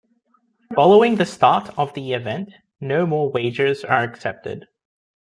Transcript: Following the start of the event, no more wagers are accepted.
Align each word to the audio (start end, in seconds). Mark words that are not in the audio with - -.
Following 0.73 1.17
the 1.17 1.27
start 1.27 1.77
of 1.77 1.93
the 1.93 2.13
event, 2.13 2.53
no 2.79 3.05
more 3.05 3.29
wagers 3.29 3.83
are 3.83 4.01
accepted. 4.01 4.65